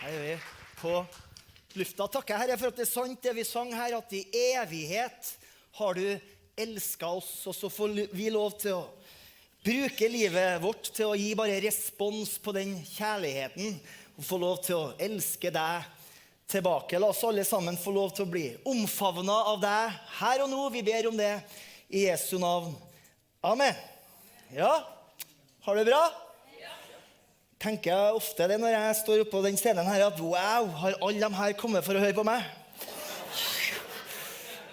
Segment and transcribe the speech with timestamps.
[0.00, 0.36] Her er vi
[0.80, 0.92] på
[1.76, 2.06] lufta.
[2.08, 4.22] Takker Herre for at det er sant det vi sang her, at i
[4.56, 5.26] evighet
[5.76, 6.06] har du
[6.56, 7.28] elska oss.
[7.50, 8.86] Og så får vi lov til å
[9.60, 13.76] bruke livet vårt til å gi bare respons på den kjærligheten.
[14.16, 15.92] Og få lov til å elske deg
[16.48, 16.96] tilbake.
[16.96, 20.62] La oss alle sammen få lov til å bli omfavna av deg her og nå.
[20.72, 21.34] Vi ber om det
[21.92, 22.72] i Jesu navn.
[23.44, 23.76] Amen.
[24.56, 24.72] Ja,
[25.60, 26.29] har du det bra?
[27.60, 31.20] Tenker jeg ofte det når jeg står oppå den scenen her, at wow, har alle
[31.20, 32.46] de her kommet for å høre på meg?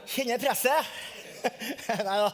[0.07, 0.95] Kjenner presset?
[2.07, 2.31] Nei da.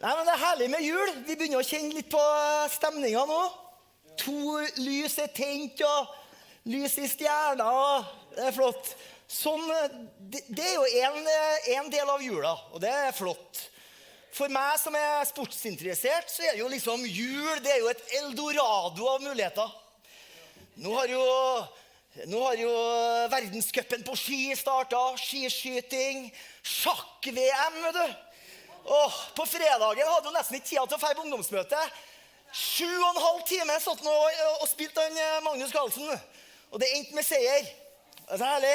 [0.00, 1.12] Nei, men Det er herlig med jul.
[1.26, 2.20] Vi begynner å kjenne litt på
[2.72, 3.40] stemninga nå.
[4.24, 7.70] To lys er tent, og lys i stjerna.
[8.34, 8.94] Det er flott.
[9.30, 9.62] Sånn,
[10.32, 13.69] det, det er jo en del av jula, og det er flott.
[14.34, 19.08] For meg som er sportsinteressert, så er jo liksom jul det er jo et eldorado
[19.10, 19.72] av muligheter.
[20.80, 21.22] Nå har jo,
[22.30, 22.70] nå har jo
[23.32, 25.00] verdenscupen på ski starta.
[25.18, 26.28] Skiskyting.
[26.62, 28.14] Sjakk-VM, vet du.
[28.90, 31.82] Åh, på fredagen hadde hun nesten ikke tida til å dra på ungdomsmøte.
[32.54, 36.08] Sju og en halv time satt han og, og spilte han eh, Magnus Carlsen.
[36.70, 37.68] Og det endte med seier.
[38.24, 38.74] Det er så herlig.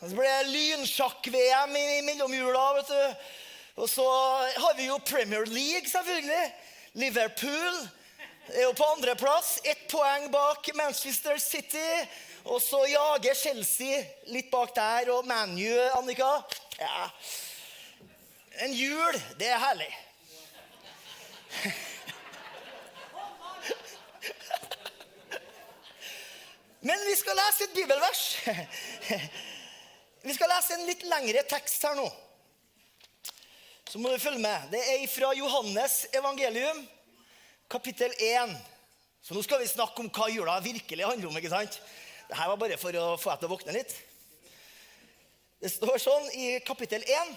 [0.00, 2.64] Og så ble det lynsjakk-VM i mellomjula.
[2.78, 3.42] vet du.
[3.74, 4.06] Og så
[4.56, 6.54] har vi jo Premier League, selvfølgelig.
[6.92, 7.88] Liverpool
[8.48, 9.58] er jo på andreplass.
[9.64, 12.08] Ett poeng bak Manchester City.
[12.44, 16.30] Og så jager Chelsea litt bak der, og ManU, Annika.
[16.78, 17.08] Ja.
[18.62, 19.90] En jul, det er herlig.
[26.84, 28.38] Men vi skal lese et bibelvers.
[30.22, 32.06] Vi skal lese en litt lengre tekst her nå
[33.94, 34.72] så må du følge med.
[34.72, 36.80] Det er fra Johannes evangelium,
[37.70, 38.54] kapittel 1.
[39.22, 41.36] Så nå skal vi snakke om hva jula virkelig handler om.
[41.38, 41.76] ikke sant?
[42.26, 43.94] Dette var bare for å få deg til å våkne litt.
[45.62, 47.32] Det står sånn i kapittel 1.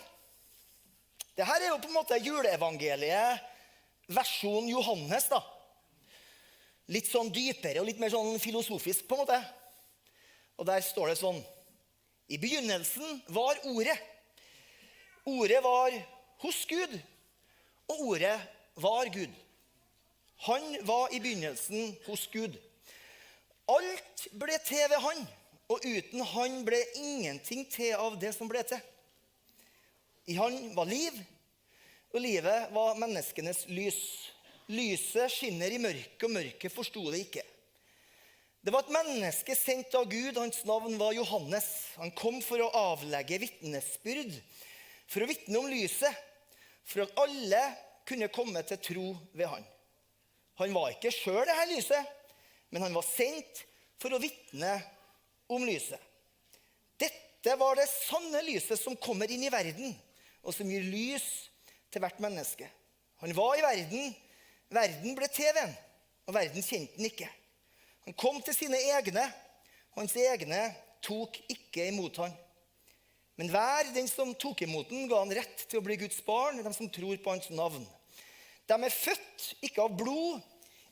[1.38, 3.46] Dette er jo på en måte juleevangeliet
[4.18, 5.30] versjon Johannes.
[5.30, 5.44] da.
[6.90, 9.42] Litt sånn dypere og litt mer sånn filosofisk, på en måte.
[10.58, 11.38] Og der står det sånn
[12.34, 14.02] I begynnelsen var Ordet.
[15.30, 16.94] Ordet var hos Gud,
[17.88, 18.38] og ordet
[18.75, 19.34] var Gud.
[20.48, 22.58] Han var i begynnelsen hos Gud.
[23.68, 25.24] Alt ble til ved han,
[25.68, 28.80] og uten han ble ingenting til av det som ble til.
[30.28, 31.16] I han var liv,
[32.14, 34.00] og livet var menneskenes lys.
[34.68, 37.44] Lyset skinner i mørket, og mørket forsto det ikke.
[38.68, 40.36] Det var et menneske sendt av Gud.
[40.36, 41.68] Hans navn var Johannes.
[41.96, 44.34] Han kom for å avlegge vitnesbyrd,
[45.07, 46.12] for å vitne om lyset,
[46.88, 47.62] for at alle
[48.07, 49.66] kunne komme til tro ved han.
[50.62, 52.13] Han var ikke sjøl det her lyset,
[52.72, 53.63] men han var sendt
[54.01, 54.73] for å vitne
[55.51, 56.00] om lyset.
[57.00, 59.94] Dette var det sanne lyset som kommer inn i verden,
[60.44, 61.28] og som gir lys
[61.91, 62.68] til hvert menneske.
[63.24, 64.16] Han var i verden,
[64.74, 65.75] verden ble til ved
[66.28, 67.29] og verden kjente han ikke.
[68.07, 69.24] Han kom til sine egne,
[69.95, 70.59] hans egne
[71.03, 72.34] tok ikke imot ham.
[73.38, 76.58] Men hver den som tok imot den, ga han rett til å bli Guds barn,
[76.64, 77.84] de som tror på hans navn.
[78.68, 80.42] De er født ikke av blod,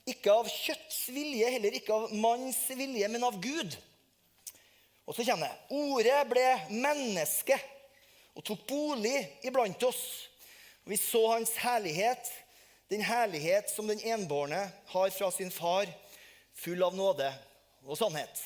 [0.06, 3.74] ikke av kjøtts vilje, heller ikke av manns vilje, men av Gud.
[5.06, 5.76] Og så kommer det.
[5.76, 7.58] Ordet ble menneske
[8.36, 10.04] og tok bolig iblant oss.
[10.86, 12.30] Og vi så hans herlighet,
[12.94, 15.90] den herlighet som den enbårne har fra sin far,
[16.54, 17.32] full av nåde
[17.86, 18.38] og sannhet.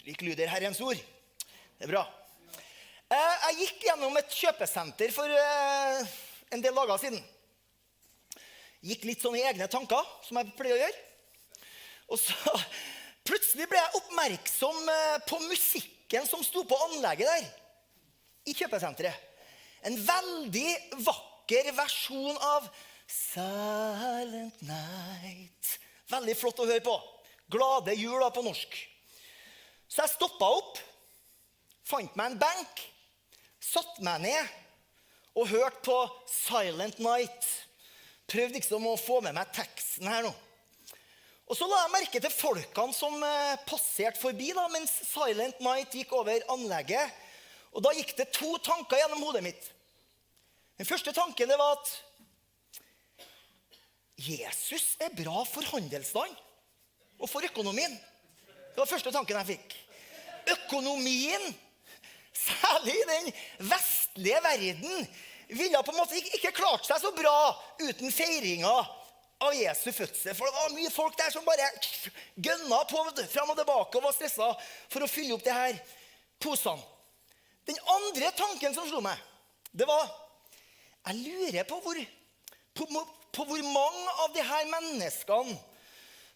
[0.00, 0.98] Slik lyder Herrens ord.
[1.78, 2.02] Det er bra.
[3.12, 6.12] Eh, jeg gikk gjennom et kjøpesenter for eh,
[6.54, 7.18] en del dager siden.
[8.82, 11.02] Gikk litt sånn i egne tanker, som jeg pleier å gjøre.
[12.14, 12.54] Og så
[13.28, 17.50] plutselig ble jeg oppmerksom eh, på musikken som sto på anlegget der.
[18.48, 19.28] I kjøpesenteret.
[19.86, 22.70] En veldig vakker versjon av
[23.10, 25.74] Silent Night.
[26.08, 26.96] Veldig flott å høre på.
[27.52, 28.78] Glade jul på norsk.
[29.90, 30.80] Så jeg stoppa opp,
[31.84, 32.86] fant meg en benk
[33.62, 34.56] satt meg ned
[35.38, 35.98] og hørte på
[36.28, 37.46] Silent Night.
[38.28, 40.32] Prøvde liksom å få med meg teksten her nå.
[41.50, 45.92] Og Så la jeg merke til folkene som eh, passerte forbi da, mens Silent Night
[45.92, 47.12] gikk over anlegget.
[47.72, 49.68] Og Da gikk det to tanker gjennom hodet mitt.
[50.80, 51.92] Den første tanken det var at
[54.22, 56.32] Jesus er bra for handelsstand
[57.18, 57.92] og for økonomien.
[58.46, 59.76] Det var den første tanken jeg fikk.
[60.56, 61.52] Økonomien
[62.32, 63.30] særlig i den
[63.70, 65.06] vestlige verden,
[65.52, 67.34] ville på en måte ikke klart seg så bra
[67.82, 68.72] uten feiringa
[69.42, 70.34] av Jesu fødsel.
[70.36, 71.68] For det var mye folk der som bare
[72.34, 73.02] gønna på
[73.32, 74.52] fram og tilbake og var stressa
[74.92, 75.76] for å fylle opp de her
[76.42, 76.80] posene.
[77.68, 79.18] Den andre tanken som slo meg,
[79.70, 80.08] det var
[81.06, 81.98] Jeg lurer på hvor,
[82.78, 82.86] på,
[83.34, 85.56] på hvor mange av de her menneskene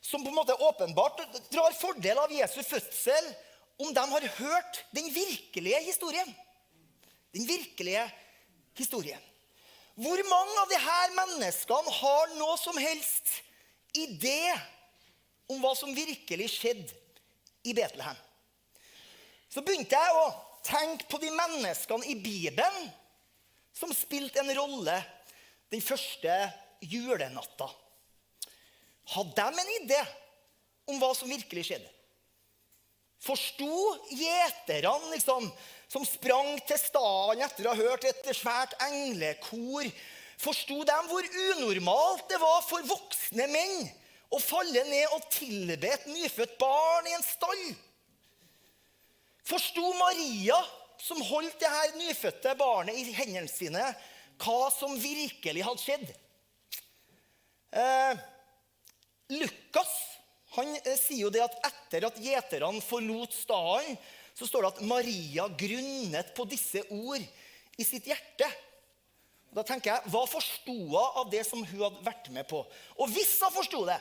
[0.02, 3.28] som på en måte åpenbart drar fordel av Jesu fødsel,
[3.76, 6.34] om de har hørt den virkelige historien.
[7.32, 8.04] Den virkelige
[8.76, 9.20] historien.
[9.96, 13.32] Hvor mange av disse menneskene har noe som helst
[13.96, 14.52] idé
[15.48, 16.92] om hva som virkelig skjedde
[17.64, 18.18] i Betlehem?
[19.48, 20.26] Så begynte jeg å
[20.66, 22.90] tenke på de menneskene i Bibelen
[23.76, 24.96] som spilte en rolle
[25.72, 26.36] den første
[26.84, 27.68] julenatta.
[29.16, 30.00] Hadde de en idé
[30.90, 31.95] om hva som virkelig skjedde?
[33.22, 35.48] Forsto gjeterne liksom,
[35.88, 39.88] som sprang til staden etter å ha hørt et svært englekor,
[40.40, 43.86] forsto de hvor unormalt det var for voksne menn
[44.34, 47.64] å falle ned og tilbe et nyfødt barn i en stall?
[49.46, 50.58] Forsto Maria,
[50.98, 53.84] som holdt det her nyfødte barnet i hendene sine,
[54.42, 56.08] hva som virkelig hadde skjedd?
[57.76, 58.24] Eh,
[59.36, 59.94] Lukas
[60.56, 63.96] han eh, sier jo det at etter at gjeterne forlot staden,
[64.36, 67.22] så står det at Maria grunnet på disse ord
[67.76, 68.48] i sitt hjerte.
[69.56, 72.60] Da tenker jeg, Hva forsto hun av det som hun hadde vært med på?
[73.00, 73.96] Og hvis hun forsto det,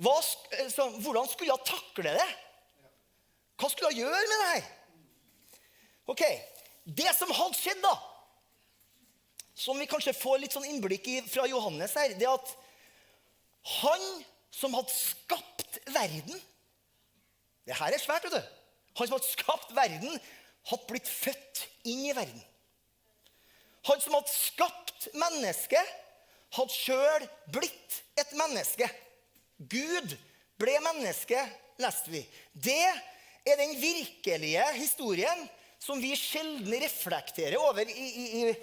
[0.00, 0.16] hva,
[0.56, 2.28] eh, så, hvordan skulle hun takle det?
[3.60, 4.70] Hva skulle hun gjøre med det her?
[6.10, 6.24] Ok,
[6.90, 7.92] Det som hadde skjedd, da,
[9.54, 12.54] som vi kanskje får litt sånn innblikk i fra Johannes her, det er at
[13.82, 14.06] han
[14.54, 16.40] som hadde skapt verden
[17.66, 18.54] Det her er svært, vet du.
[18.98, 20.16] Han som hadde skapt verden,
[20.70, 22.40] hadde blitt født inn i verden.
[23.86, 25.92] Han som hadde skapt mennesket,
[26.56, 28.88] hadde sjøl blitt et menneske.
[29.70, 30.16] Gud
[30.60, 31.38] ble menneske,
[31.80, 32.24] leste vi.
[32.52, 35.46] Det er den virkelige historien
[35.80, 38.54] som vi sjelden reflekterer over i, i, i,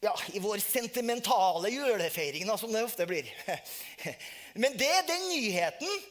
[0.00, 3.30] ja, i vår sentimentale julefeiring, som det ofte blir.
[4.54, 6.02] Men det er den nyheten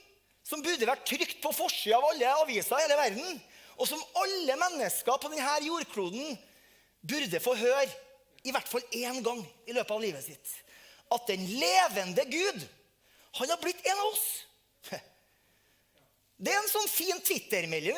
[0.46, 3.40] som burde vært trygt på forsida av alle aviser i hele verden,
[3.76, 6.36] og som alle mennesker på denne jordkloden
[7.06, 7.88] burde få høre
[8.46, 10.54] i hvert fall én gang i løpet av livet sitt.
[11.14, 12.62] At den levende Gud,
[13.40, 14.28] han har blitt en av oss.
[16.46, 17.98] Det er en sånn fin twittermelding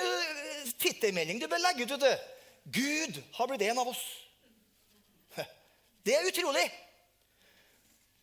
[0.77, 1.11] Twitter
[1.41, 1.95] du bør legge ut.
[1.99, 2.11] Du.
[2.77, 4.03] Gud har blitt en av oss.
[6.07, 6.65] Det er utrolig.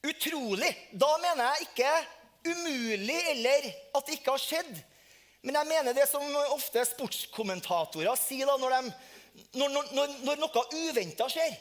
[0.08, 0.70] Utrolig.
[0.92, 1.92] Da mener jeg ikke
[2.54, 4.74] umulig eller at det ikke har skjedd.
[5.44, 8.94] Men jeg mener det som ofte sportskommentatorer sier da, når, de,
[9.60, 11.52] når, når, når noe uventa skjer.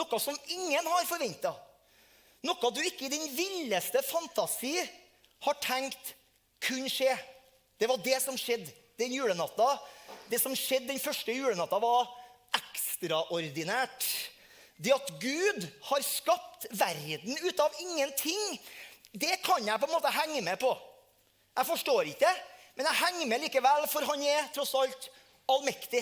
[0.00, 1.52] Noe som ingen har forventa.
[2.46, 4.78] Noe du ikke i din villeste fantasi
[5.44, 6.14] har tenkt
[6.64, 7.12] kunne skje.
[7.76, 9.74] Det var det som skjedde den julenatta.
[10.32, 12.08] Det som skjedde den første julenatta, var
[12.56, 14.08] ekstraordinært.
[14.80, 18.60] Det at Gud har skapt verden ut av ingenting,
[19.12, 20.70] det kan jeg på en måte henge med på.
[21.58, 22.30] Jeg forstår ikke,
[22.78, 25.10] men jeg henger med likevel, for han er tross alt
[25.50, 26.00] allmektig.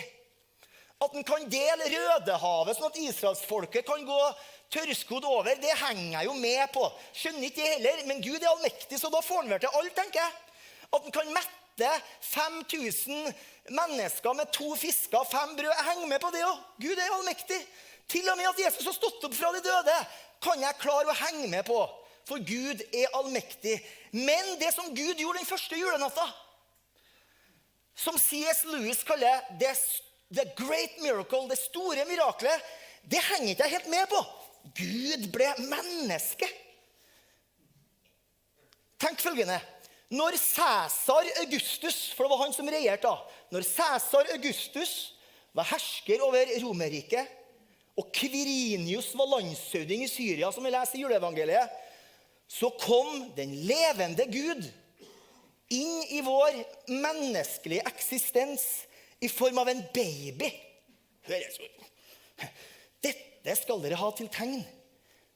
[1.03, 4.21] At han kan dele Rødehavet, sånn at israelsfolket kan gå
[4.75, 6.85] tørrskodd over, det henger jeg jo med på.
[7.17, 9.95] Skjønner ikke det heller, men Gud er allmektig, så da får han vel til alt,
[9.97, 10.35] tenker jeg.
[10.89, 11.91] At han kan mette
[12.31, 13.31] 5000
[13.71, 15.71] mennesker med to fisker og fem brød.
[15.71, 16.65] Jeg henger med på det òg.
[16.83, 17.61] Gud er allmektig.
[18.09, 19.97] Til og med at Jesus har stått opp fra de døde,
[20.43, 21.79] kan jeg klare å henge med på.
[22.29, 23.79] For Gud er allmektig.
[24.13, 26.27] Men det som Gud gjorde den første julenatta,
[27.99, 28.63] som C.S.
[28.71, 29.73] Lewis kaller det,
[30.31, 32.69] the great miracle, det store miraklet,
[33.09, 34.21] det henger ikke jeg helt med på.
[34.77, 36.49] Gud ble menneske.
[39.01, 39.59] Tenk følgende.
[40.09, 44.93] Når Cæsar Augustus, for det var han som regjerte da, når Cæsar Augustus
[45.57, 47.38] var hersker over Romerriket,
[47.99, 51.73] og Kvirinius var landshøvding i Syria, som vi leser i juleevangeliet,
[52.49, 54.63] så kom den levende Gud
[55.75, 56.55] inn i vår
[56.89, 58.65] menneskelige eksistens
[59.21, 60.49] i form av en baby.
[61.29, 61.83] Høres ut.
[63.05, 64.63] Dette skal dere ha til tegn.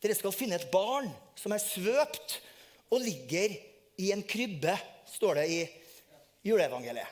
[0.02, 2.38] Dere skal finne et barn som er svøpt
[2.92, 3.58] og ligger
[4.00, 4.72] i en krybbe,
[5.12, 5.60] står det i
[6.46, 7.10] juleevangeliet.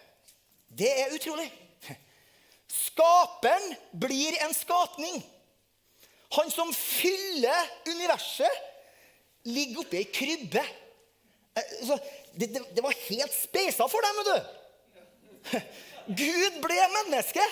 [0.71, 1.51] Det er utrolig.
[2.71, 5.21] Skaperen blir en skapning.
[6.37, 8.67] Han som fyller universet,
[9.49, 10.63] ligger oppi ei krybbe.
[11.57, 11.95] Eh,
[12.33, 15.61] det, det, det, var helt speisa for dem, vet du.
[16.23, 17.47] Gud ble menneske.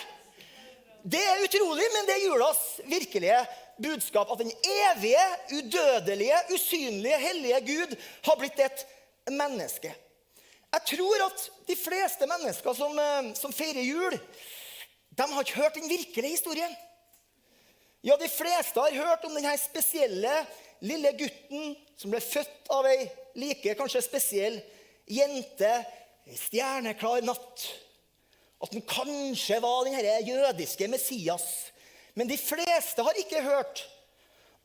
[1.03, 3.39] Det er utrolig, men det er julas virkelige
[3.79, 7.95] budskap at den evige, udødelige, usynlige, hellige Gud
[8.27, 8.85] har blitt et
[9.31, 9.93] menneske.
[10.69, 14.19] Jeg tror at de fleste mennesker som, eh, som feirer jul,
[15.17, 16.75] de har ikke hørt den virkelige historien.
[18.01, 20.31] Ja, de fleste har hørt om denne spesielle
[20.79, 24.55] lille gutten som ble født av ei like kanskje spesiell
[25.09, 25.71] jente
[26.29, 27.65] ei stjerneklar natt.
[28.63, 31.47] At han kanskje var den jødiske Messias.
[32.15, 33.83] Men de fleste har ikke hørt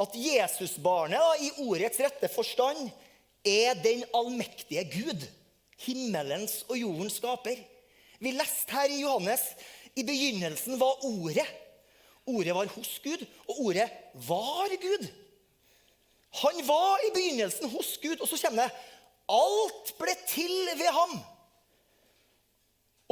[0.03, 2.89] at Jesusbarnet i ordets rette forstand
[3.47, 5.27] er den allmektige Gud
[5.85, 7.59] himmelens og jordens skaper.
[8.23, 9.43] Vi leste her i Johannes
[9.99, 11.47] i begynnelsen var Ordet.
[12.25, 13.87] Ordet var hos Gud, og ordet
[14.27, 15.07] var Gud.
[16.41, 18.93] Han var i begynnelsen hos Gud, og så kommer det
[19.35, 21.15] Alt ble til ved ham.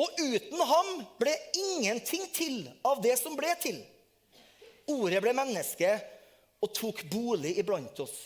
[0.02, 0.90] Og uten ham
[1.20, 3.78] ble ingenting til av det som ble til.
[4.92, 5.92] Ordet ble menneske
[6.62, 8.16] og tok bolig iblant oss.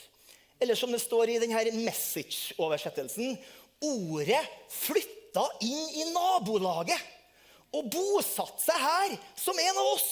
[0.59, 3.37] Eller som det står i denne message-oversettelsen
[3.85, 4.41] Ordet
[4.73, 7.03] flytta inn i nabolaget
[7.77, 10.09] og bosatte seg her som en av oss.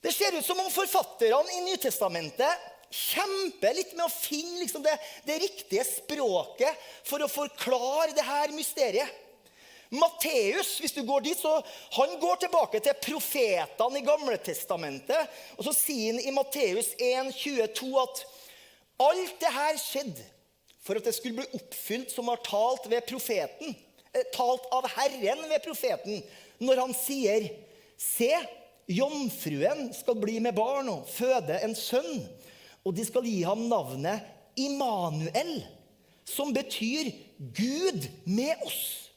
[0.00, 4.96] Det ser ut som om forfatterne i Nytestamentet kjemper litt med å finne liksom det,
[5.26, 9.10] det, riktige språket for å forklare det her mysteriet.
[9.90, 11.56] Matteus hvis du går dit, så
[11.96, 15.40] han går tilbake til profetene i Gamle Testamentet.
[15.58, 18.22] Og så sier han i Matteus 1,22 at
[19.02, 20.26] alt det her skjedde
[20.80, 23.74] for at det skulle bli oppfylt som har talt ved profeten,
[24.14, 26.22] eh, talt av Herren ved profeten,
[26.62, 27.50] når han sier
[28.00, 28.32] Se,
[28.90, 32.24] jomfruen skal bli med barn og føde en sønn,
[32.84, 34.24] og de skal gi ham navnet
[34.58, 35.60] Immanuel,
[36.26, 39.10] som betyr Gud med oss.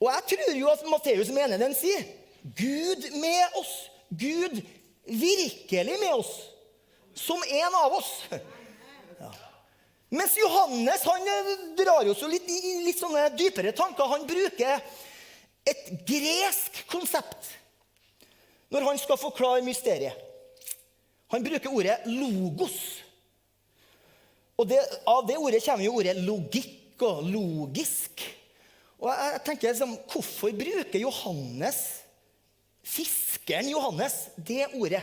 [0.00, 2.04] Og jeg tror jo at Matteus mener den sier
[2.56, 3.72] Gud med oss.
[4.08, 4.62] Gud
[5.04, 6.30] virkelig med oss.
[7.14, 8.10] Som en av oss.
[10.10, 12.48] Mens Johannes han eh, drar oss litt
[12.86, 14.08] litt sånne dypere tanker.
[14.10, 14.80] Han bruker
[15.68, 17.52] et gresk konsept
[18.70, 20.16] når han skal forklare mysteriet.
[21.30, 23.02] Han bruker ordet 'logos'.
[24.58, 28.26] Og det, Av det ordet kommer jo ordet 'logikk' og 'logisk'.
[29.00, 32.02] Og jeg tenker liksom, Hvorfor bruker Johannes,
[32.82, 35.02] fiskeren Johannes, det ordet?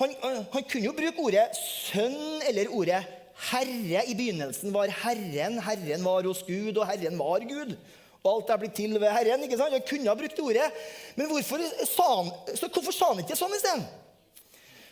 [0.00, 0.14] Han,
[0.52, 3.04] han kunne jo bruke ordet 'sønn' eller ordet
[3.40, 7.76] Herre i begynnelsen var Herren, Herren var hos Gud, og Herren var Gud.
[8.20, 9.42] Og alt er blitt til ved Herren.
[9.44, 9.72] ikke sant?
[9.72, 10.68] Jeg kunne ha brukt ordet.
[11.16, 12.30] Men hvorfor sa han,
[12.66, 13.86] hvorfor sa han ikke sånn isteden?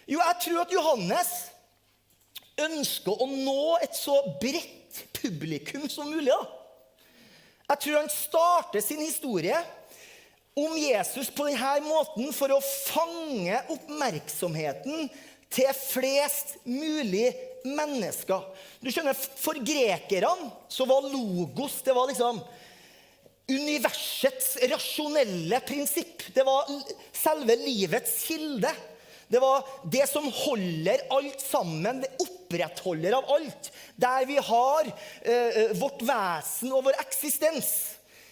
[0.08, 1.32] Jo, jeg tror at Johannes
[2.58, 6.32] ønsker å nå et så bredt publikum som mulig.
[6.32, 6.46] da.
[7.68, 9.58] Jeg tror han starter sin historie
[10.58, 15.10] om Jesus på denne måten for å fange oppmerksomheten
[15.52, 17.28] til flest mulig
[17.68, 18.48] mennesker.
[18.80, 22.40] Du skjønner, For grekerne så var logos det var liksom
[23.48, 26.22] universets rasjonelle prinsipp.
[26.34, 26.68] Det var
[27.12, 28.72] selve livets kilde.
[29.28, 33.70] Det var det som holder alt sammen, det opprettholder av alt.
[34.00, 37.70] Der vi har eh, vårt vesen og vår eksistens.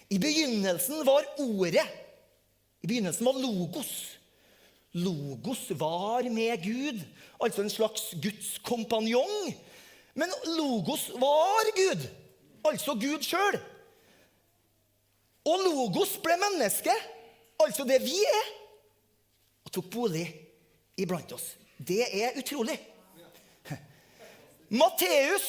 [0.08, 1.84] I begynnelsen var ordet.
[2.80, 3.92] I begynnelsen var logos.
[4.96, 7.00] Logos var med Gud,
[7.36, 9.52] altså en slags Guds kompanjong.
[10.16, 12.06] Men Logos var Gud,
[12.64, 13.58] altså Gud sjøl.
[15.46, 16.92] Og Logos ble menneske,
[17.62, 18.52] altså det vi er,
[19.66, 20.26] og tok bolig
[20.98, 21.54] iblant oss.
[21.78, 22.76] Det er utrolig.
[24.74, 25.46] Matteus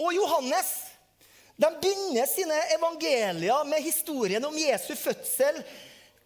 [0.00, 0.70] og Johannes
[1.60, 5.60] de begynner sine evangelier med historien om Jesu fødsel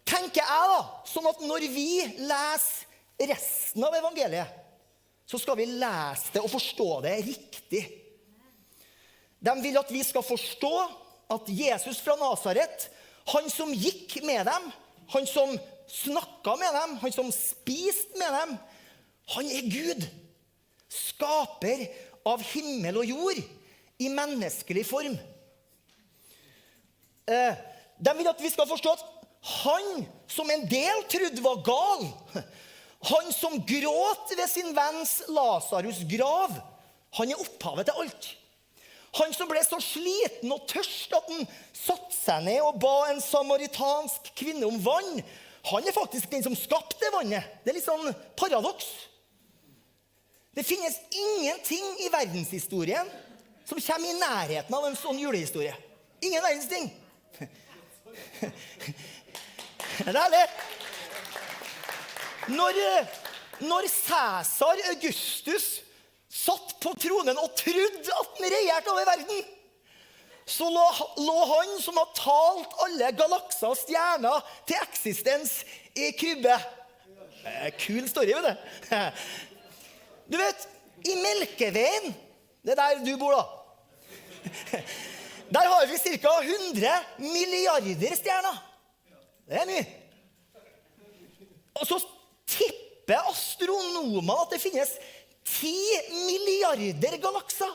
[0.07, 1.89] tenker jeg da, sånn at når vi
[2.23, 4.61] leser resten av evangeliet,
[5.25, 7.81] så skal vi lese det og forstå det riktig.
[9.43, 10.73] De vil at vi skal forstå
[11.35, 12.87] at Jesus fra Nasaret,
[13.31, 14.69] han som gikk med dem,
[15.13, 15.53] han som
[15.89, 18.57] snakka med dem, han som spiste med dem,
[19.35, 20.05] han er Gud.
[20.89, 21.87] Skaper
[22.25, 23.41] av himmel og jord
[24.01, 25.17] i menneskelig form.
[27.25, 27.57] Eh,
[27.97, 29.05] de vil at vi skal forstå at
[29.63, 32.07] han som en del trodde var gal,
[33.05, 36.53] han som gråt ved sin venns Lasarus' grav,
[37.15, 38.29] han er opphavet til alt.
[39.15, 43.21] Han som ble så sliten og tørst at han satte seg ned og ba en
[43.23, 45.21] samaritansk kvinne om vann,
[45.65, 47.47] han er faktisk den som skapte vannet.
[47.63, 48.85] Det er litt sånn paradoks.
[50.55, 53.09] Det finnes ingenting i verdenshistorien
[53.65, 55.73] som kommer i nærheten av en sånn julehistorie.
[56.23, 56.91] Ingen verdens ting.
[59.95, 60.43] Det er herlig.
[62.51, 63.13] Når, eh,
[63.63, 65.84] når Cæsar Augustus
[66.45, 69.43] satt på tronen og trodde at han regjerte over verden,
[70.45, 70.83] så lå,
[71.25, 75.57] lå han som har talt alle galakser og stjerner til eksistens,
[75.97, 76.53] i krybbe.
[77.45, 78.93] Eh, Kul story, vet du.
[80.33, 80.67] Du vet,
[81.05, 82.13] i Melkeveien,
[82.65, 84.81] det er der du bor, da.
[85.55, 86.31] Der har vi ca.
[86.41, 88.57] 100 milliarder stjerner.
[89.45, 89.85] Det er mye.
[91.75, 91.99] Og så
[92.49, 94.95] tipper astronomer at det finnes
[95.45, 95.71] 10
[96.25, 97.71] milliarder galakser.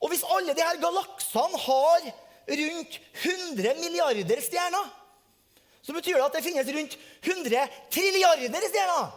[0.00, 2.06] Og hvis alle her galaksene har
[2.50, 4.86] rundt 100 milliarder stjerner,
[5.82, 9.10] så betyr det at det finnes rundt 100 trilliarder stjerner.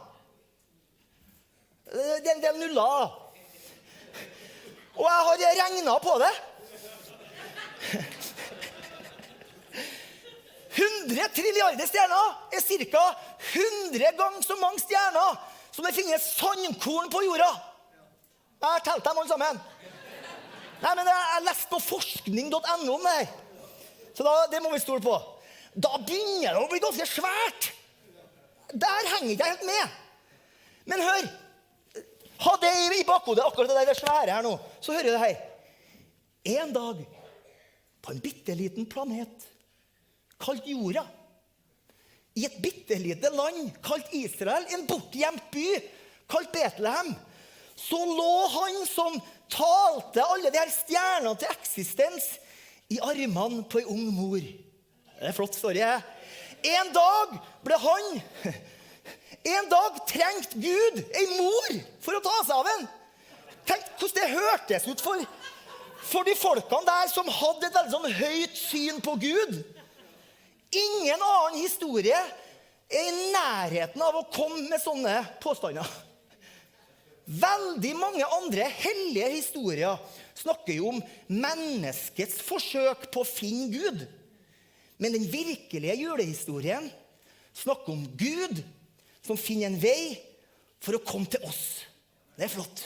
[1.93, 3.19] Det er en del nuller.
[4.93, 6.33] Og jeg har regna på det.
[10.73, 12.61] 100 trilliarder stjerner er
[12.91, 13.03] ca.
[13.53, 15.37] 100 ganger så mange stjerner
[15.73, 17.51] som det finnes sandkorn på jorda.
[18.63, 19.61] Jeg har telt dem alle sammen.
[20.83, 23.31] Nei, men Jeg leste på forskning.no om det her.
[24.13, 25.15] Så da, det må vi stole på.
[25.73, 27.71] Da begynner det å bli ganske svært.
[28.73, 29.97] Der henger ikke jeg helt med.
[30.91, 31.31] Men hør.
[32.43, 34.53] Ha det i bakhodet, akkurat det der svære her nå.
[34.83, 35.41] Så hører du det her.
[36.59, 37.03] En dag
[38.03, 39.47] på en bitte liten planet
[40.43, 41.05] kalt jorda,
[42.33, 45.67] i et bitte lite land kalt Israel, en bortgjemt by
[46.31, 47.13] kalt Betlehem,
[47.75, 49.17] så lå han som
[49.53, 52.27] talte alle de her stjernene til eksistens,
[52.91, 54.41] i armene på ei ung mor.
[54.41, 55.81] Det er en flott story.
[56.63, 58.21] En dag ble han
[59.43, 62.85] En dag trengte Gud ei mor for å ta seg av en.
[63.67, 65.25] Tenk hvordan det hørtes ut for,
[66.07, 69.57] for de folkene der som hadde et veldig sånn høyt syn på Gud.
[70.73, 72.17] Ingen annen historie
[72.89, 75.87] er i nærheten av å komme med sånne påstander.
[77.23, 80.01] Veldig mange andre hellige historier
[80.35, 80.99] snakker jo om
[81.31, 84.03] menneskets forsøk på å finne Gud.
[84.99, 86.89] Men den virkelige julehistorien
[87.55, 88.59] snakker om Gud
[89.23, 90.17] som finner en vei
[90.83, 91.83] for å komme til oss.
[92.35, 92.83] Det er flott.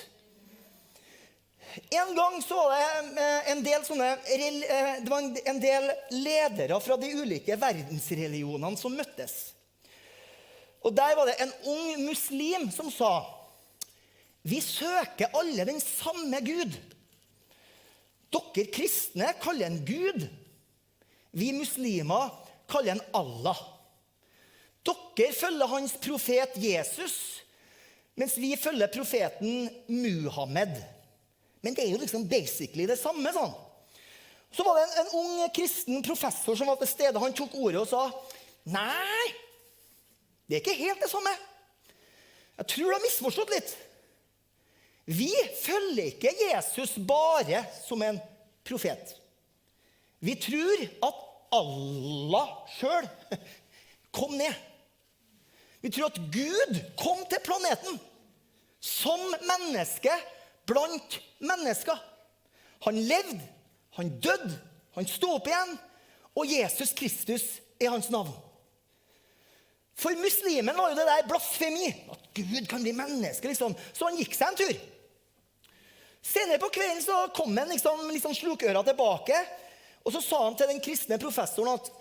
[1.90, 6.80] En gang så var det eh, en del, sånne, eh, det var en del ledere
[6.84, 9.36] fra de ulike verdensreligionene som møttes.
[10.86, 13.12] Og Der var det en ung muslim som sa
[14.48, 16.76] vi søker alle den samme Gud.
[18.32, 20.24] Dere kristne kaller en Gud.
[21.36, 22.32] Vi muslimer
[22.72, 23.60] kaller en Allah.
[24.88, 27.18] Dere følger hans profet Jesus,
[28.16, 30.80] mens vi følger profeten Muhammed.
[31.68, 33.28] Men det er jo liksom basically det samme.
[33.36, 33.52] sånn.
[34.56, 37.20] Så var det en, en ung kristen professor som var til stede.
[37.20, 38.06] Han tok ordet og sa
[38.72, 39.26] nei,
[40.48, 41.34] det er ikke helt det samme.
[42.58, 43.74] Jeg tror du har misforstått litt.
[45.12, 48.22] Vi følger ikke Jesus bare som en
[48.68, 49.12] profet.
[50.24, 51.20] Vi tror at
[51.60, 53.12] Allah sjøl
[54.16, 54.56] kom ned.
[55.84, 58.00] Vi tror at Gud kom til planeten
[58.84, 60.16] som menneske
[60.68, 61.98] blant mennesker.
[62.86, 63.42] Han levde,
[63.98, 64.54] han døde,
[64.98, 65.78] han sto opp igjen,
[66.38, 67.46] og Jesus Kristus
[67.82, 68.34] er hans navn.
[69.98, 71.90] For muslimen var jo det der blasfemi.
[72.14, 73.50] At Gud kan bli menneske.
[73.50, 73.74] liksom.
[73.94, 74.76] Så han gikk seg en tur.
[76.22, 79.40] Senere på kvelden så kom han liksom, liksom slukøra tilbake.
[80.06, 81.94] Og så sa han til den kristne professoren at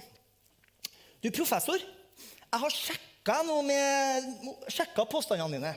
[1.25, 4.27] Du, professor, jeg har sjekka, med,
[4.71, 5.73] sjekka påstandene dine.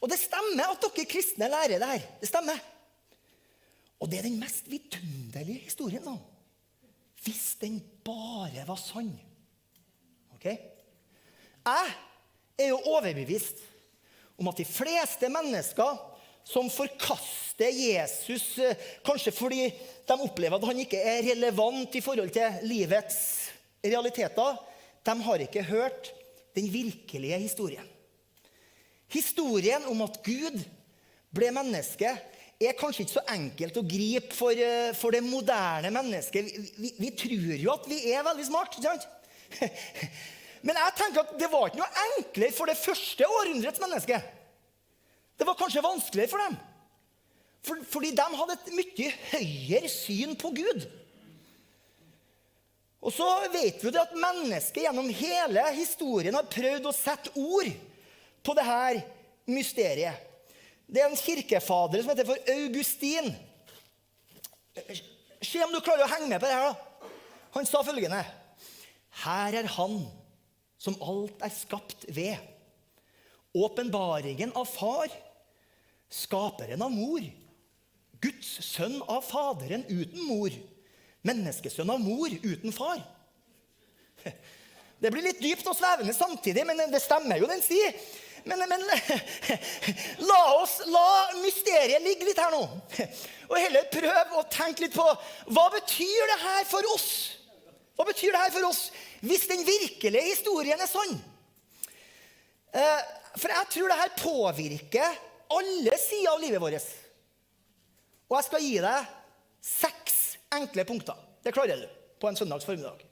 [0.00, 2.04] Og det stemmer at dere kristne lærer det her.
[2.20, 2.60] Det stemmer.
[4.00, 6.04] Og det er den mest vidunderlige historien.
[6.04, 6.16] da.
[7.24, 9.12] Hvis den bare var sann.
[10.34, 10.46] Ok?
[10.46, 11.90] Jeg
[12.58, 13.60] er jo overbevist
[14.40, 15.98] om at de fleste mennesker
[16.48, 19.66] som forkaster Jesus, eh, kanskje fordi
[20.08, 23.18] de opplever at han ikke er relevant i forhold til livets
[23.84, 24.56] realiteter,
[25.04, 26.12] de har ikke hørt
[26.56, 27.89] den virkelige historien.
[29.10, 30.60] Historien om at Gud
[31.34, 32.10] ble menneske,
[32.60, 36.44] er kanskje ikke så enkelt å gripe for, eh, for det moderne mennesket.
[36.44, 38.76] Vi, vi, vi, tror jo at vi er veldig smart.
[38.76, 39.06] ikke sant?
[40.66, 44.20] Men jeg tenker at det var ikke noe enklere for det første århundrets menneske.
[45.40, 46.58] Det var kanskje vanskeligere for dem.
[47.64, 50.84] For, fordi de hadde et mye høyere syn på Gud.
[53.00, 57.70] Og så vet vi jo at mennesket gjennom hele historien har prøvd å sette ord
[58.42, 59.00] på det her
[59.50, 60.26] mysteriet.
[60.90, 63.30] Det er en kirkefader som heter for Augustin.
[65.40, 66.72] Se om du klarer å henge med på det her.
[66.72, 67.10] da.
[67.54, 68.22] Han sa følgende
[69.24, 70.02] Her er Han
[70.80, 72.38] som alt er skapt ved.
[73.52, 75.10] Åpenbaringen av far,
[76.08, 77.24] skaperen av mor.
[78.20, 80.54] Guds sønn av Faderen uten mor.
[81.26, 83.02] Menneskesønn av mor uten far.
[85.00, 87.96] Det blir litt dypt og svevende samtidig, men det stemmer jo, den sier.
[88.44, 88.84] Men, men
[90.30, 91.06] la oss la
[91.42, 92.62] mysteriet ligge litt her nå.
[93.50, 95.06] Og heller prøv å tenke litt på
[95.50, 97.10] hva betyr det her for oss?
[97.98, 98.86] Hva betyr det her for oss
[99.20, 101.18] hvis den virkelige historien er sann?
[102.72, 103.00] Eh,
[103.36, 106.90] for jeg tror det her påvirker alle sider av livet vårt.
[108.30, 109.14] Og jeg skal gi deg
[109.66, 110.18] seks
[110.54, 111.18] enkle punkter.
[111.42, 111.88] Det klarer du
[112.20, 113.02] på en søndags formiddag.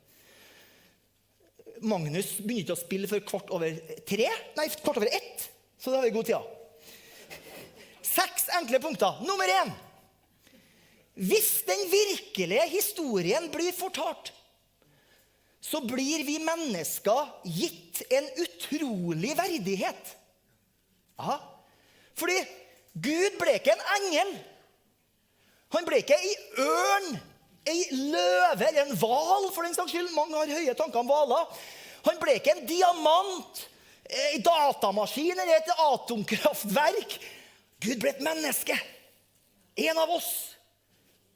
[1.82, 3.74] Magnus begynner ikke å spille før kvart over
[4.08, 4.28] tre.
[4.58, 5.48] Nei, kvart over ett.
[5.78, 7.38] Så da har vi god tid.
[8.04, 9.20] Seks enkle punkter.
[9.26, 9.70] Nummer én.
[11.18, 14.32] Hvis den virkelige historien blir fortalt,
[15.60, 20.14] så blir vi mennesker gitt en utrolig verdighet.
[21.18, 21.40] Aha.
[22.18, 22.38] Fordi
[22.94, 24.30] Gud ble ikke en engel.
[25.74, 27.18] Han ble ikke ei ørn,
[27.68, 30.12] ei løve eller en hval, for den saks skyld.
[30.16, 31.58] Mange har høye tanker om hvaler.
[32.06, 33.64] Han ble ikke en diamant,
[34.08, 37.18] ei datamaskin eller et atomkraftverk.
[37.84, 38.76] Gud ble et menneske.
[39.78, 40.30] En av oss.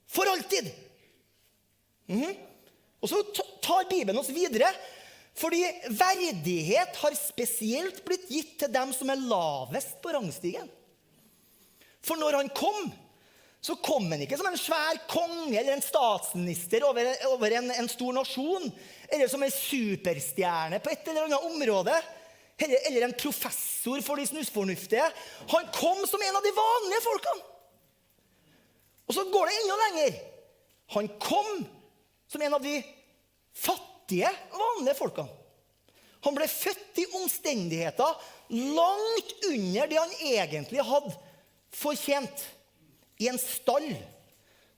[0.09, 0.73] For alltid.
[2.07, 2.37] Mm -hmm.
[3.01, 3.23] Og så
[3.62, 4.68] tar Bibelen oss videre.
[5.35, 10.68] Fordi verdighet har spesielt blitt gitt til dem som er lavest på rangstigen.
[12.03, 12.92] For når han kom,
[13.62, 17.88] så kom han ikke som en svær konge eller en statsminister over, over en, en,
[17.88, 18.64] stor nasjon.
[19.07, 21.94] Eller som en superstjerne på et eller annet område.
[22.59, 25.05] Eller, eller en professor for de snusfornuftige.
[25.53, 27.44] Han kom som en av de vanlige folkene.
[29.07, 30.16] Og så går det enda lenger.
[30.96, 31.62] Han kom
[32.33, 32.81] som en av de
[33.55, 35.38] fattige, vanlige folkene.
[36.27, 38.27] Han ble født i omstendigheter
[38.75, 41.14] langt under det han egentlig hadde
[41.79, 42.44] fortjent.
[43.18, 43.90] I en stall.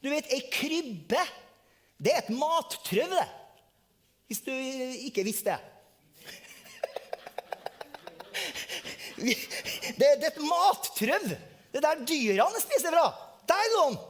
[0.03, 1.23] Du vet, ei krybbe,
[1.97, 3.29] det er et mattrøv, det.
[4.29, 4.51] Hvis du
[5.07, 5.61] ikke visste det.
[9.95, 11.29] Det er et mattrøv.
[11.71, 13.07] Det er der dyrene spiser fra.
[13.49, 14.01] Der lå han.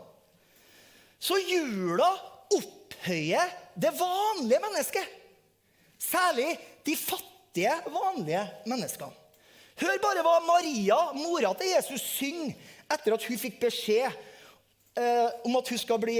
[1.18, 2.08] Så jula
[2.52, 5.12] opphøyer det vanlige mennesket.
[5.98, 6.50] Særlig
[6.86, 9.12] de fattige, vanlige menneskene.
[9.80, 12.54] Hør bare hva Maria, mora til Jesus, synger
[12.94, 16.18] etter at hun fikk beskjed eh, om at hun skal bli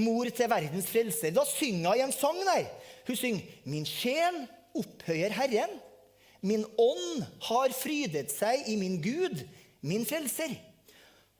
[0.00, 1.34] mor til verdens frelser.
[1.34, 2.68] Da synger hun en sang der.
[3.06, 4.44] Hun synger Min sjel
[4.78, 5.74] opphøyer Herren.
[6.42, 9.44] Min ånd har frydet seg i min Gud,
[9.86, 10.56] min frelser.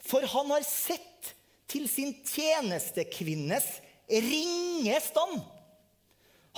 [0.03, 1.33] For han har sett
[1.71, 3.67] til sin tjenestekvinnes
[4.13, 5.41] ringe stand.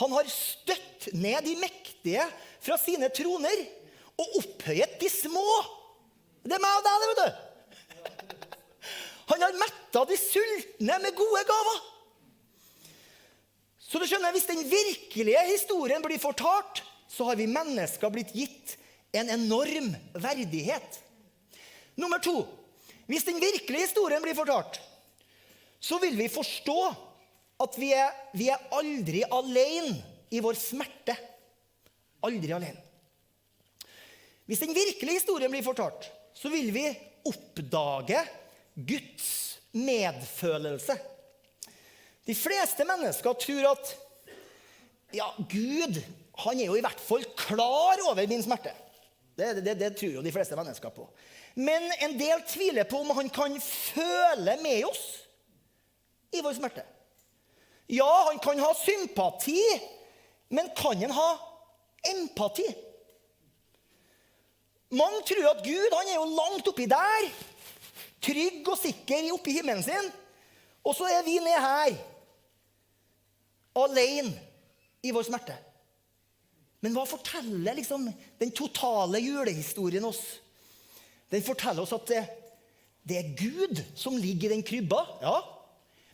[0.01, 2.25] Han har støtt ned de mektige
[2.65, 3.65] fra sine troner
[4.19, 5.47] og opphøyet de små.
[6.45, 7.54] Det er meg og deg, det, vet du.
[9.31, 11.83] Han har metta de sultne med gode gaver.
[13.79, 18.77] Så du skjønner, Hvis den virkelige historien blir fortalt, så har vi mennesker blitt gitt
[19.15, 20.99] en enorm verdighet.
[21.97, 22.43] Nummer to.
[23.07, 24.81] Hvis den virkelige historien blir fortalt,
[25.79, 26.79] så vil vi forstå
[27.63, 30.01] at vi er, vi er aldri alene
[30.35, 31.15] i vår smerte.
[32.25, 32.81] Aldri alene.
[34.49, 36.89] Hvis den virkelige historien blir fortalt, så vil vi
[37.29, 38.19] oppdage
[38.75, 40.97] Guds medfølelse.
[42.27, 43.93] De fleste mennesker tror at
[45.15, 46.01] ja, Gud
[46.45, 48.73] han er jo i hvert fall klar over min smerte.
[49.35, 51.07] Det, det, det, tror jo de fleste mennesker på.
[51.55, 55.05] Men en del tviler på om han kan føle med oss
[56.35, 56.83] i vår smerte.
[57.91, 59.61] Ja, han kan ha sympati,
[60.55, 61.31] men kan han ha
[62.11, 62.67] empati?
[64.95, 67.29] Mange tror at Gud han er jo langt oppi der,
[68.25, 70.11] trygg og sikker oppe i himmelen sin.
[70.85, 71.95] Og så er vi ned her,
[73.85, 74.35] alene
[75.05, 75.57] i vår smerte.
[76.85, 78.07] Men hva forteller liksom
[78.41, 80.23] den totale julehistorien oss?
[81.33, 82.23] Den forteller oss at det,
[83.09, 85.39] det er Gud som ligger i den krybba, ja.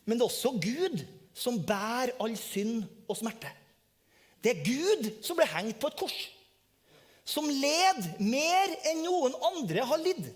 [0.07, 1.03] Men det er også Gud
[1.37, 3.51] som bærer all synd og smerte.
[4.41, 6.17] Det er Gud som ble hengt på et kors.
[7.27, 10.31] Som led mer enn noen andre har lidd.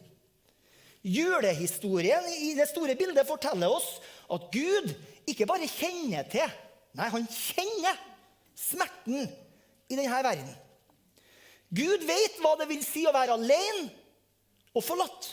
[1.06, 4.00] Julehistorien i det store bildet forteller oss
[4.34, 4.90] at Gud
[5.30, 6.50] ikke bare kjenner til,
[6.98, 8.00] nei, han kjenner
[8.58, 9.28] smerten
[9.90, 10.50] i denne verden.
[11.76, 13.90] Gud vet hva det vil si å være alene
[14.76, 15.30] og forlatt.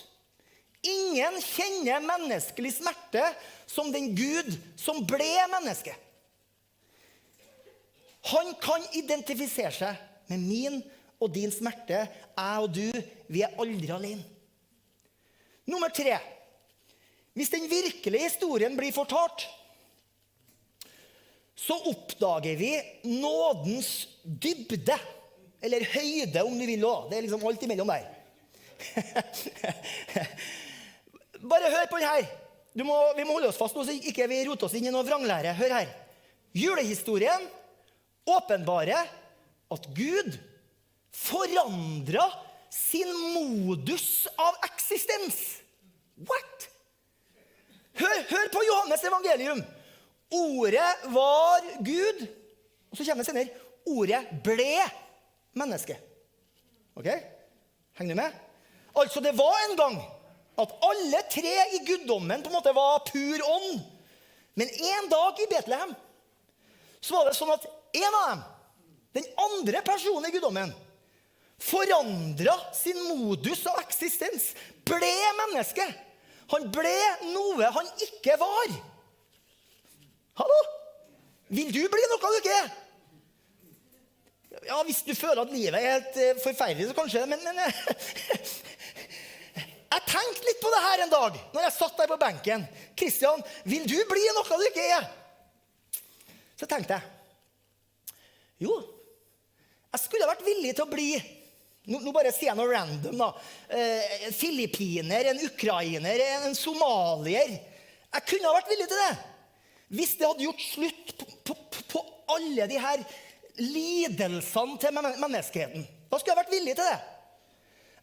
[0.82, 3.22] Ingen kjenner menneskelig smerte
[3.70, 5.94] som den Gud som ble menneske.
[8.32, 10.82] Han kan identifisere seg med min
[11.22, 12.04] og din smerte.
[12.36, 12.88] Jeg og du,
[13.30, 14.26] vi er aldri alene.
[15.68, 16.16] Nummer tre.
[17.36, 19.46] Hvis den virkelige historien blir fortalt,
[21.56, 22.72] så oppdager vi
[23.06, 24.98] nådens dybde.
[25.62, 27.10] Eller høyde, om du vil òg.
[27.10, 28.08] Det er liksom alt imellom der.
[31.52, 32.26] Bare hør på den her.
[32.82, 35.06] Må, vi må holde oss fast nå, så ikke vi roter oss inn i noe
[35.06, 35.52] vranglære.
[35.54, 35.92] Hør her.
[36.56, 37.44] Julehistorien
[38.28, 39.06] åpenbarer
[39.72, 40.38] at Gud
[41.12, 42.26] forandra
[42.72, 45.40] sin modus av eksistens.
[46.16, 46.68] What?
[48.00, 49.60] Hør, hør på Johannes evangelium.
[50.32, 52.22] Ordet var Gud.
[52.90, 53.60] Og så kommer det senere.
[53.92, 54.78] Ordet ble
[55.58, 55.98] menneske.
[56.96, 57.08] Ok?
[57.98, 58.38] Henger du med?
[58.96, 59.98] Altså, det var en gang
[60.62, 63.82] at alle tre i guddommen på en måte var pur ånd.
[64.54, 65.92] Men en dag i Betlehem
[67.00, 67.64] så var det sånn at
[67.98, 68.42] en av dem,
[69.18, 70.72] den andre personen i guddommen,
[71.62, 74.52] forandra sin modus av eksistens.
[74.88, 75.86] Ble menneske.
[76.52, 76.94] Han ble
[77.32, 78.78] noe han ikke var.
[80.40, 80.60] Hallo?
[81.52, 82.70] Vil du bli noe du ikke er?
[84.68, 87.72] Ja, Hvis du føler at livet er helt uh, forferdelig, så kanskje Men, men uh,
[89.92, 92.64] Jeg tenkte litt på det her en dag når jeg satt der på benken.
[92.96, 95.08] Kristian, vil du bli noe du ikke er?
[96.56, 98.76] Så tenkte jeg Jo,
[99.92, 101.10] jeg skulle vært villig til å bli
[101.90, 103.18] nå, nå, bare sier jeg noe random.
[103.18, 103.30] da.
[103.74, 107.56] Eh, en filippiner, en ukrainer, en somalier.
[108.12, 109.12] Jeg kunne ha vært villig til det.
[109.92, 111.56] Hvis det hadde gjort slutt på, på,
[111.90, 112.02] på
[112.36, 113.02] alle de her
[113.58, 115.84] lidelsene til menneskeheten.
[116.08, 117.00] Da skulle jeg vært villig til det.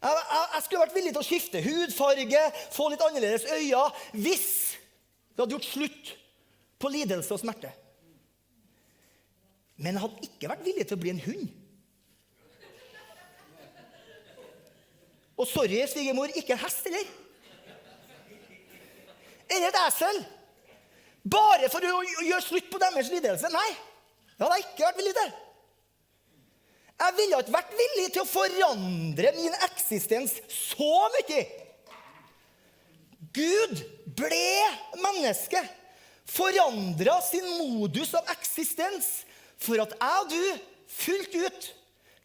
[0.00, 3.82] Jeg, jeg, jeg skulle vært villig til å skifte hudfarge, få litt annerledes øyne,
[4.16, 4.46] hvis
[5.34, 6.12] det hadde gjort slutt
[6.80, 7.72] på lidelse og smerte.
[9.80, 11.59] Men jeg hadde ikke vært villig til å bli en hund.
[15.40, 17.06] Og sorry, svigermor, ikke en hest heller.
[19.50, 20.18] Eller et esel.
[21.30, 23.48] Bare for å gjøre slutt på deres lidelse.
[23.52, 23.70] Nei,
[24.36, 25.32] det hadde jeg ikke vært villig til.
[27.00, 31.42] Jeg ville ikke vært villig til å forandre min eksistens så mye.
[33.36, 33.82] Gud
[34.18, 34.44] ble
[35.00, 35.60] menneske,
[36.28, 39.08] forandra sin modus av eksistens
[39.60, 40.64] for at jeg og du
[41.00, 41.68] fullt ut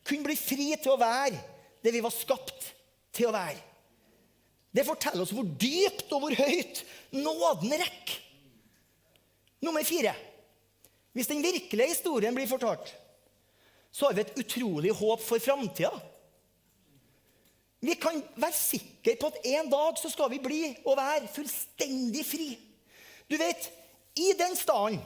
[0.05, 1.39] kunne bli fri til å være
[1.85, 2.74] det vi var skapt
[3.15, 3.61] til å være.
[4.75, 6.81] Det forteller oss hvor dypt og hvor høyt
[7.15, 8.17] nåden rekker.
[9.63, 10.11] Nummer fire.
[11.15, 12.91] Hvis den virkelige historien blir fortalt,
[13.95, 15.93] så har vi et utrolig håp for framtida.
[17.85, 22.25] Vi kan være sikre på at en dag så skal vi bli og være fullstendig
[22.27, 22.49] fri.
[23.31, 23.69] Du vet,
[24.19, 24.99] i den staden,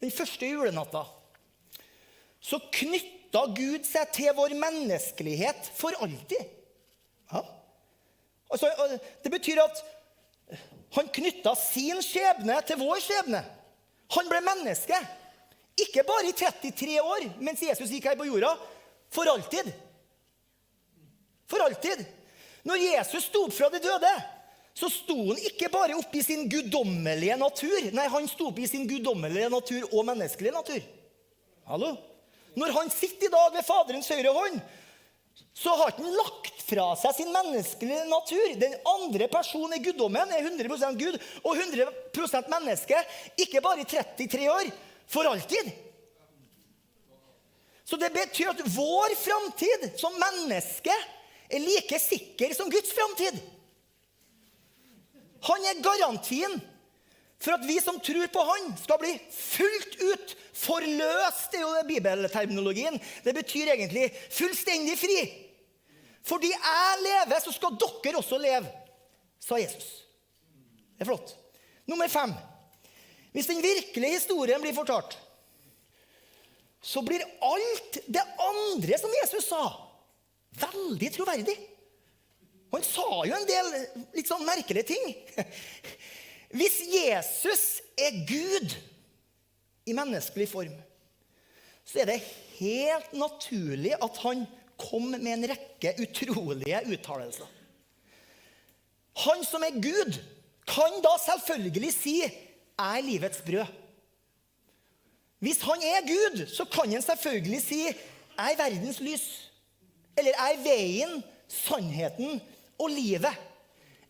[0.00, 1.04] den første julenatta,
[2.40, 6.56] så knytta Gud seg til vår menneskelighet for alltid.
[8.50, 8.70] Altså,
[9.22, 9.82] det betyr at
[10.96, 13.42] han knytta sin skjebne til vår skjebne.
[14.16, 14.98] Han ble menneske.
[15.76, 18.54] Ikke bare i 33 år mens Jesus gikk her på jorda.
[19.12, 19.68] For alltid.
[21.50, 22.04] For alltid.
[22.66, 24.12] Når Jesus sto opp fra de døde,
[24.76, 27.90] så sto han ikke bare opp i sin guddommelige natur.
[27.96, 30.82] Nei, han sto opp i sin guddommelige natur og menneskelige natur.
[31.70, 31.94] Hallo?
[32.56, 34.58] Når han sitter i dag ved Faderens høyre hånd,
[35.56, 38.52] så har ikke han lagt fra seg sin menneskelige natur.
[38.60, 43.00] Den andre personen i guddommen er 100% Gud og 100% menneske.
[43.40, 44.70] Ikke bare i 33 år,
[45.08, 45.72] for alltid.
[47.86, 50.92] Så det betyr at vår framtid som menneske
[51.46, 53.38] er like sikker som Guds framtid.
[55.46, 56.56] Han er garantien
[57.38, 61.50] for at vi som tror på Han, skal bli fullt ut forløst.
[61.52, 62.96] Det er jo det bibelterminologien.
[63.24, 65.18] Det betyr egentlig fullstendig fri.
[66.26, 68.70] Fordi jeg lever, så skal dere også leve,
[69.38, 69.90] sa Jesus.
[70.96, 71.36] Det er flott.
[71.86, 72.32] Nummer fem.
[73.36, 75.18] Hvis den virkelige historien blir fortalt,
[76.82, 79.62] så blir alt det andre som Jesus sa,
[80.56, 81.56] veldig troverdig.
[82.72, 83.70] Han sa jo en del
[84.16, 85.14] litt sånn merkelige ting.
[86.50, 88.76] Hvis Jesus er Gud
[89.86, 90.76] i menneskelig form,
[91.84, 92.20] så er det
[92.58, 94.46] helt naturlig at han
[94.78, 97.48] kom med en rekke utrolige uttalelser.
[99.16, 100.18] Han som er Gud,
[100.66, 103.72] kan da selvfølgelig si 'Jeg er livets brød'.
[105.38, 109.50] Hvis han er Gud, så kan han selvfølgelig si 'Jeg er verdens lys'.
[110.18, 112.40] Eller 'Jeg er veien, sannheten
[112.78, 113.36] og livet'.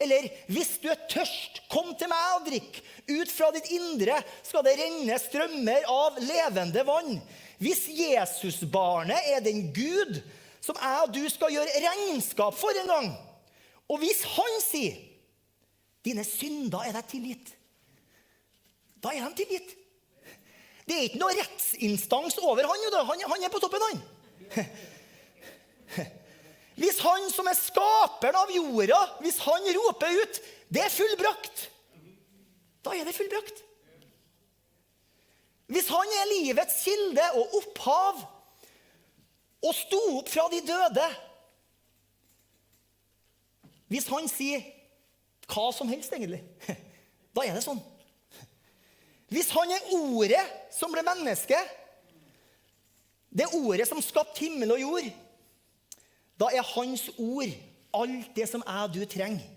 [0.00, 2.82] Eller 'Hvis du er tørst, kom til meg og drikk'.
[3.16, 7.22] Ut fra ditt indre skal det renne strømmer av levende vann.
[7.58, 10.20] Hvis Jesusbarnet er den Gud
[10.60, 13.08] som jeg og du skal gjøre regnskap for en gang.
[13.88, 14.98] Og hvis han sier
[16.04, 17.52] dine synder er deg tilgitt,
[19.02, 19.74] da er de tilgitt.
[20.86, 23.98] Det er ikke noe rettsinstans over han, han, han er på toppen, han.
[26.76, 31.68] Hvis han som er skaperen av jorda, hvis han roper ut 'Det er fullbrakt',
[32.84, 33.62] da er det fullbrakt.
[35.66, 38.20] Hvis han er livets kilde og opphav
[39.66, 41.06] og sto opp fra de døde
[43.90, 44.62] Hvis han sier
[45.46, 46.42] hva som helst, egentlig,
[47.34, 47.78] da er det sånn.
[49.30, 50.42] Hvis han er ordet
[50.74, 51.58] som ble menneske,
[53.30, 55.06] det ordet som skapte himmel og jord,
[56.40, 57.52] da er hans ord
[57.96, 59.52] alt det som jeg og du trenger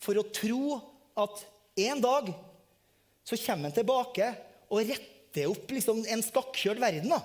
[0.00, 0.78] for å tro
[1.18, 1.42] at
[1.86, 2.30] en dag
[3.26, 4.28] så kommer han tilbake
[4.70, 7.10] og retter opp liksom en skakkjørt verden.
[7.10, 7.20] da.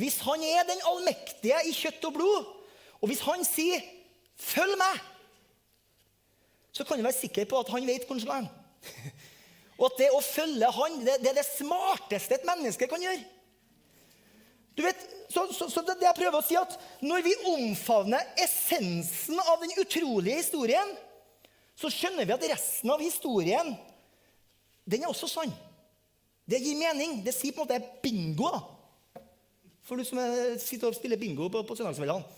[0.00, 2.52] Hvis han er den allmektige i kjøtt og blod,
[3.00, 3.82] og hvis han sier
[4.36, 5.02] 'følg meg',
[6.72, 8.48] så kan du være sikker på at han vet hvor han skal.
[9.78, 13.24] Og at det å følge han, det, det, er det smarteste et menneske kan gjøre.
[14.74, 14.96] Du vet,
[15.30, 16.72] så, så, så det, jeg prøver å si at
[17.04, 20.90] Når vi omfavner essensen av den utrolige historien,
[21.78, 23.74] så skjønner vi at resten av historien
[24.84, 25.52] den er også sann.
[26.44, 27.24] Det gir mening.
[27.24, 28.50] Det sier på en måte bingo.
[28.52, 28.60] da.
[29.84, 32.24] For du som er, sitter og spiller bingo på, på søndagskveldene.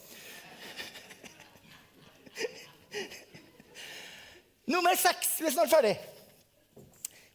[4.76, 5.40] Nummer seks.
[5.40, 5.96] Vi er snart ferdig.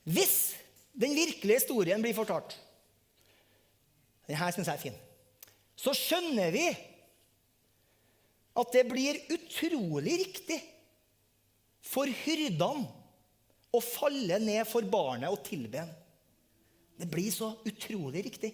[0.07, 0.55] Hvis
[0.95, 2.60] den virkelige historien blir fortalt
[4.29, 4.99] Denne syns jeg er fin.
[5.77, 6.65] Så skjønner vi
[8.61, 10.59] at det blir utrolig riktig
[11.87, 12.89] for hyrdene
[13.71, 15.93] å falle ned for barnet og tilbe ham.
[16.99, 18.51] Det blir så utrolig riktig.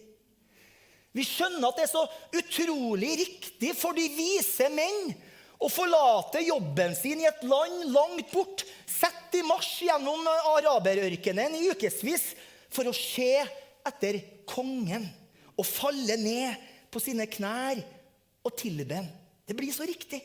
[1.17, 2.05] Vi skjønner at det er så
[2.37, 5.15] utrolig riktig for de vise menn
[5.57, 11.71] å forlate jobben sin i et land langt bort, sett i marsj gjennom araberørkenen i
[11.73, 12.29] ukevis
[12.69, 13.31] for å se
[13.87, 15.07] etter kongen
[15.57, 17.81] og falle ned på sine knær
[18.45, 19.07] og tilbe ham.
[19.47, 20.21] Det blir så riktig.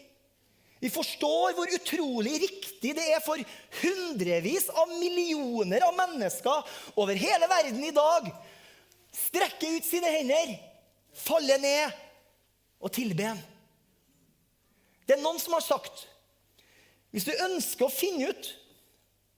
[0.83, 3.39] Vi forstår hvor utrolig riktig det er for
[3.79, 8.27] hundrevis av millioner av mennesker over hele verden i dag
[9.13, 10.57] strekke ut sine hender,
[11.15, 11.93] falle ned
[12.83, 13.39] og tilbe ham.
[15.07, 16.09] Det er noen som har sagt
[17.13, 18.51] hvis du ønsker å finne ut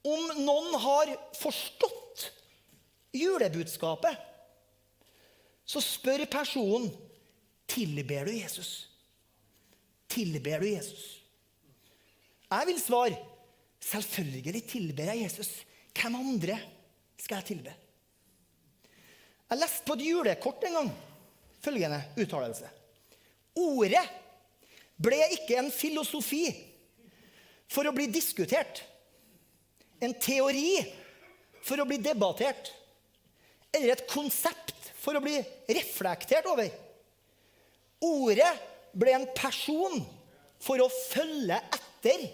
[0.07, 2.29] om noen har forstått
[3.15, 4.15] julebudskapet,
[5.65, 6.91] så spør personen
[7.67, 8.87] tilber du Jesus.
[10.11, 11.05] Tilber du Jesus?
[12.51, 13.17] Jeg vil svare
[13.85, 15.51] selvfølgelig tilber jeg Jesus.
[15.95, 16.59] Hvem andre
[17.17, 17.73] skal jeg tilbe?
[19.49, 20.93] Jeg leste på et julekort en gang
[21.65, 22.69] følgende uttalelse.
[23.55, 24.03] Ordet
[25.01, 26.45] ble ikke en filosofi
[27.71, 28.83] for å bli diskutert,
[30.03, 30.83] en teori
[31.65, 32.69] for å bli debattert,
[33.73, 34.74] eller et konsept
[35.05, 35.37] for å bli
[35.77, 36.71] reflektert over.
[38.05, 38.51] Ordet
[38.97, 40.01] ble en person
[40.61, 42.25] for å følge etter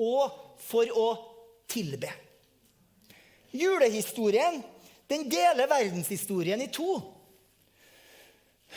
[0.00, 1.08] og for å
[1.70, 2.10] tilbe.
[3.54, 4.60] Julehistorien
[5.10, 7.00] den deler verdenshistorien i to.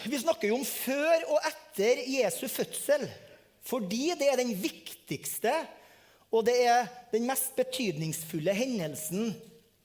[0.10, 3.06] Vi snakker jo om før og etter Jesu fødsel
[3.64, 5.54] fordi det er den viktigste
[6.34, 9.30] og det er den mest betydningsfulle hendelsen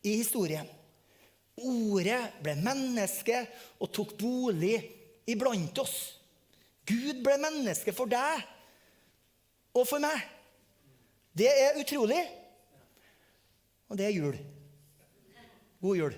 [0.03, 0.67] i historien.
[1.65, 3.41] Ordet ble menneske
[3.81, 4.77] og tok bolig
[5.29, 5.97] iblant oss.
[6.89, 8.45] Gud ble menneske for deg
[9.77, 10.23] og for meg.
[11.37, 12.23] Det er utrolig.
[13.89, 14.39] Og det er jul.
[15.81, 16.17] God jul.